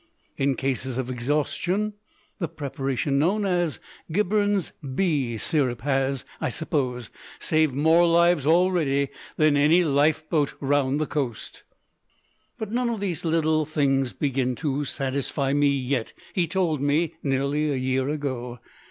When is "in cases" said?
0.35-0.97